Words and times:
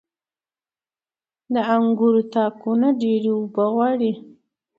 •د 1.53 1.55
انګورو 1.75 2.21
تاکونه 2.33 2.87
ډيرې 3.01 3.31
اوبه 3.37 3.65
غواړي. 3.73 4.11